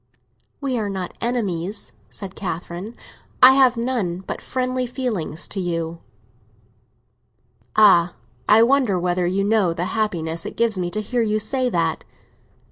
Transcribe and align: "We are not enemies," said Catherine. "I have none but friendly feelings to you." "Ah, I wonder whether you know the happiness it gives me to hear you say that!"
"We 0.59 0.79
are 0.79 0.89
not 0.89 1.15
enemies," 1.21 1.91
said 2.09 2.33
Catherine. 2.35 2.95
"I 3.43 3.51
have 3.51 3.77
none 3.77 4.21
but 4.25 4.41
friendly 4.41 4.87
feelings 4.87 5.47
to 5.49 5.59
you." 5.59 5.99
"Ah, 7.75 8.15
I 8.49 8.63
wonder 8.63 8.99
whether 8.99 9.27
you 9.27 9.43
know 9.43 9.73
the 9.73 9.85
happiness 9.93 10.43
it 10.43 10.57
gives 10.57 10.75
me 10.79 10.89
to 10.89 11.01
hear 11.01 11.21
you 11.21 11.37
say 11.37 11.69
that!" 11.69 12.03